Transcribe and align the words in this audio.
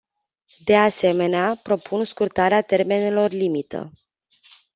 De 0.65 0.75
asemenea, 0.77 1.55
propun 1.63 2.03
scurtarea 2.03 2.61
termenelor 2.61 3.31
limită. 3.31 3.91